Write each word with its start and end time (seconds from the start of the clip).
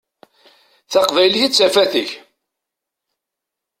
D 0.87 0.89
taqbaylit 0.91 1.43
i 1.47 1.49
d 1.49 1.53
tafat-ik. 1.53 2.11